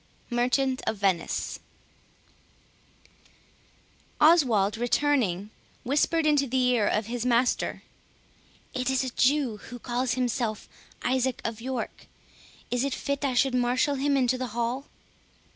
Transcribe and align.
MERCHANT 0.31 0.81
OF 0.87 0.97
VENICE 0.97 1.59
Oswald, 4.19 4.75
returning, 4.75 5.51
whispered 5.83 6.25
into 6.25 6.47
the 6.47 6.57
ear 6.69 6.87
of 6.87 7.05
his 7.05 7.23
master, 7.23 7.83
"It 8.73 8.89
is 8.89 9.03
a 9.03 9.11
Jew, 9.11 9.57
who 9.57 9.77
calls 9.77 10.13
himself 10.13 10.67
Isaac 11.03 11.39
of 11.45 11.61
York; 11.61 12.07
is 12.71 12.83
it 12.83 12.95
fit 12.95 13.23
I 13.23 13.35
should 13.35 13.53
marshall 13.53 13.93
him 13.93 14.17
into 14.17 14.39
the 14.39 14.47
hall?" 14.57 14.87